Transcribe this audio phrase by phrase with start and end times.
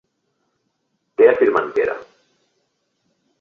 [1.19, 1.99] Què afirmen que era?